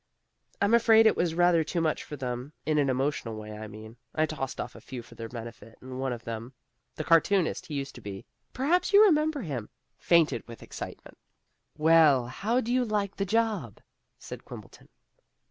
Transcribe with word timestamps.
"I'm 0.59 0.73
afraid 0.73 1.05
it 1.05 1.15
was 1.15 1.35
rather 1.35 1.63
too 1.63 1.79
much 1.79 2.03
for 2.03 2.15
them 2.15 2.53
in 2.65 2.79
an 2.79 2.89
emotional 2.89 3.35
way, 3.35 3.55
I 3.55 3.67
mean. 3.67 3.97
I 4.15 4.25
tossed 4.25 4.59
off 4.59 4.73
a 4.73 4.81
few 4.81 5.03
for 5.03 5.13
their 5.13 5.29
benefit, 5.29 5.77
and 5.79 5.99
one 5.99 6.11
of 6.11 6.23
them 6.23 6.53
the 6.95 7.03
cartoonist 7.03 7.67
he 7.67 7.75
used 7.75 7.93
to 7.93 8.01
be, 8.01 8.25
perhaps 8.51 8.93
you 8.93 9.03
remember 9.05 9.41
him 9.43 9.69
fainted 9.99 10.47
with 10.47 10.63
excitement." 10.63 11.19
"Well, 11.77 12.25
how 12.25 12.61
do 12.61 12.73
you 12.73 12.83
like 12.83 13.15
the 13.17 13.25
job?" 13.27 13.77
said 14.17 14.43
Quimbleton. 14.43 14.87